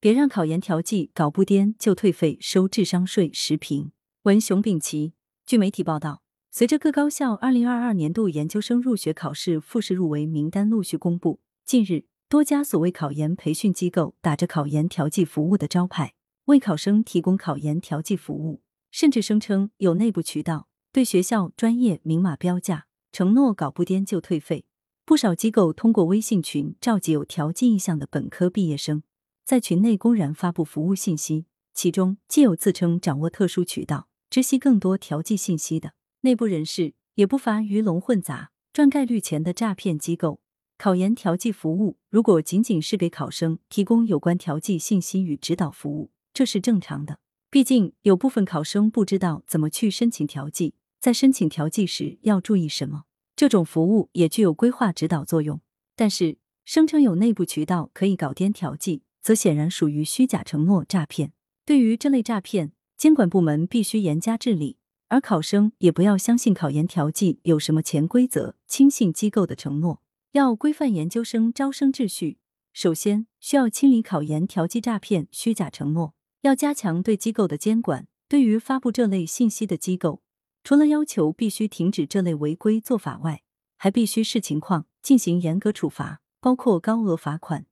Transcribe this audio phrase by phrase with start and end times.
[0.00, 3.32] 别让考研调剂搞不颠就退费收智商税。
[3.32, 3.90] 时评
[4.22, 5.14] 文熊丙奇。
[5.44, 18.62] 据媒体报道，随着各高校二零二二年度研究生入学考试复试入围名单陆续公布，近日多家所谓考研培训机构打着考研调剂服务的招牌，为考生提供考研调剂服务，
[18.92, 24.64] 甚至声称有内部渠道，对学校专业明码标价，承诺搞不颠就退费。
[25.04, 29.02] 不少机构通过微信群召集有调剂意向的本科毕业生。
[29.48, 40.42] 在群内公然发布服务信息，其中既有自称掌握特殊渠道、知悉更多调剂信息的内部人士，也不乏鱼龙混杂、赚概率钱的诈骗机构。
[40.76, 47.18] 考研调剂服务如果仅仅是给考生提供有关调剂信息与指导服务，这是正常的。
[47.48, 53.04] 毕竟有部分考生不知道怎么去申请调剂，在申请调剂时要注意什么，
[53.34, 55.62] 这种服务也具有规划指导作用。
[55.96, 59.04] 但是声称有内部渠道可以搞掂调剂。
[59.20, 61.32] 则显然属于虚假承诺诈骗。
[61.64, 70.02] 对于这类诈骗，监管部门必须严加治理，而考生也不要相信考研调剂有什么潜规则，轻信机构的承诺。
[70.32, 72.38] 要规范研究生招生秩序，
[72.72, 78.06] 首先需要清理考研调剂诈骗、虚假承诺，要加强对机构的监管。
[78.28, 80.20] 对于发布这类信息的机构，
[80.62, 83.42] 除了要求必须停止这类违规做法外，
[83.78, 87.64] 还必须视情况进行严格处罚，包括高额罚款。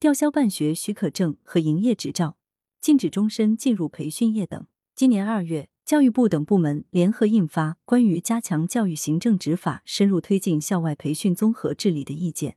[0.00, 2.36] 吊销办学许可证和营业执照，
[2.80, 4.64] 禁止终身进入培训业等。
[4.94, 12.52] 今年二月，教育部等部门联合印发《关于加强教育行政执法、深入推进校外培训综合治理的意见》，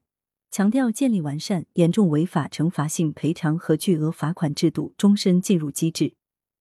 [0.52, 6.14] 强调建立完善严重违法惩罚性赔偿和巨额罚款制度终身进入机制，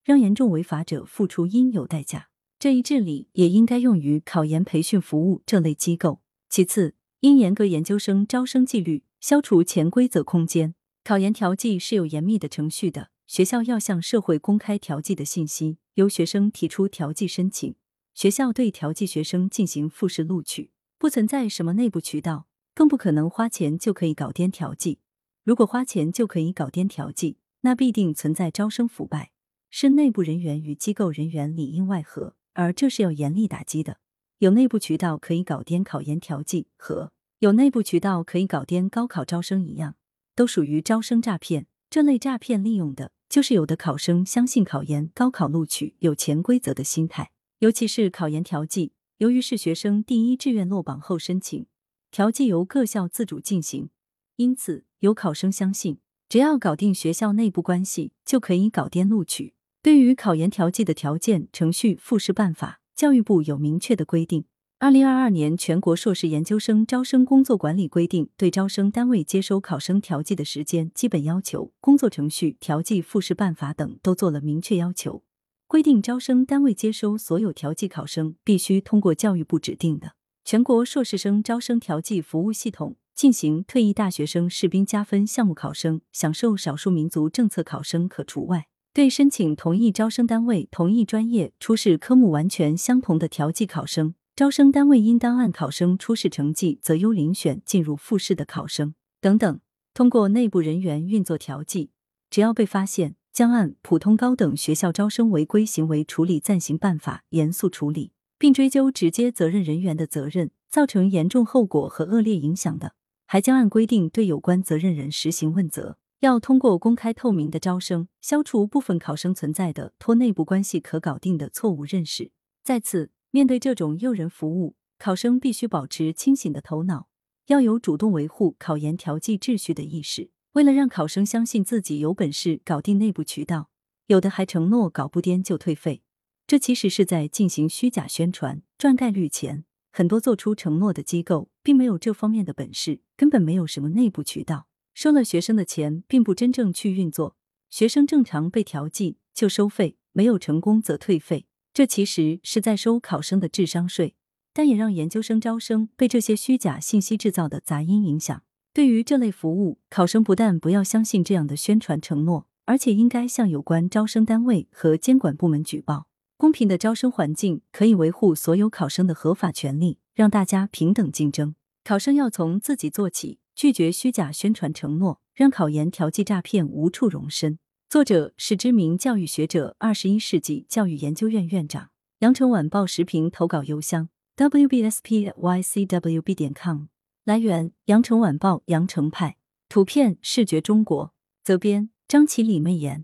[0.03, 2.29] 让严重违法者付出应有代价。
[2.57, 6.21] 这一治理也应该用于考研培训服务这类机构。
[6.49, 9.03] 其次，应严格研究生招生纪律。
[9.21, 13.11] 消除潜规则空间，考研调剂是有严密的程序的。
[13.27, 17.75] 学校要向社会公开调剂的信息，由学生提出调剂申请，
[18.15, 24.97] 学校对调剂学生进行复试录取，不存在什么内部渠道，更不可能花钱就可以搞颠调剂。
[25.43, 29.31] 如果花钱就可以搞颠调剂，那必定存在招生腐败，
[29.69, 33.99] 是内部人员与机构人员里应外合，而这是要严厉打击的。
[34.39, 37.11] 有内部渠道可以搞颠考研调剂和。
[37.41, 39.95] 有内部渠道可以搞颠高考招生一样，
[40.35, 41.65] 都属于招生诈骗。
[41.89, 48.91] 这类诈骗利用的就是有的考生相信考研高考录取有潜规则的心态，尤其是考研调剂。
[49.17, 51.65] 由于是学生第一志愿落榜后申请，
[52.11, 53.89] 调剂由各校自主进行，
[54.35, 55.97] 因此有考生相信
[56.29, 59.55] 只要搞定学校内部关系就可以搞颠录取。
[59.81, 64.45] 对于考研调剂的条件、程序、复试办法，教育部有明确的规定。
[64.81, 75.21] 二零二二年全国硕士研究生招生工作管理规定对招生单位接收考生调剂的时间、基本要求、工作程序、调剂复试办法等都做了明确要求，
[75.67, 88.65] 规定招生单位接收所有调剂考生必须通过教育部指定的全国硕士生招生调剂服务系统进行退役大学生士兵加分项目考生、享受少数民族政策考生可除外。
[88.91, 94.15] 对申请同一招生单位、同一专业、初试科目完全相同的调剂考生。
[94.41, 99.59] 招生单位应当按考生初试成绩择优遴选进入复试的考生等等。
[99.93, 101.91] 通过内部人员运作调剂，
[102.31, 110.49] 只要被发现，将按《普通高等学校招生违规行为处理暂行办法》严肃处理，并追究直接责任人员的责任。
[110.71, 112.95] 造成严重后果和恶劣影响的，
[113.27, 115.99] 还将按规定对有关责任人实行问责。
[116.21, 122.31] 要通过公开透明的招生，消除部分考生存在的托内部关系可搞定的错误认识。
[122.63, 123.11] 再次。
[123.33, 127.07] 面对这种诱人服务，考生必须保持清醒的头脑，
[127.47, 130.31] 要有主动维护考研调剂秩序的意识。
[130.51, 133.69] 为了让考生相信自己有本事搞定内部渠道，
[134.07, 136.03] 有的还承诺搞不颠就退费，
[136.45, 139.63] 这其实是在进行虚假宣传，赚概率钱。
[139.93, 147.37] 很多做出承诺的机构并没有这方面的本事，根本没有什么内部渠道，收了学生的钱，并不真正去运作。
[147.69, 151.45] 学生正常被调剂就收费，没有成功则退费。
[151.73, 154.15] 这其实是在收考生的智商税，
[154.53, 158.43] 但也让研究生招生被这些虚假信息制造的杂音影响。
[158.73, 166.07] 对于这类服务，考生不但不要相信这样的宣传承诺，而且应该向有关招生单位和监管部门举报。
[166.37, 171.55] 公平的招生环境可以维护所有考生的合法权利，让大家平等竞争。
[171.83, 177.59] 考生要从自己做起，拒绝虚假宣传承诺，让考研调剂诈骗无处容身。
[177.91, 181.89] 作者是知名教育学者，二十一世纪教育研究院院长。
[182.19, 184.07] 羊城晚报时评投稿邮箱
[184.37, 186.85] ：wbspycwb 点 com。
[187.25, 189.35] 来源：羊城晚报羊城派。
[189.67, 191.13] 图片：视觉中国。
[191.43, 193.03] 责编：张起李媚妍。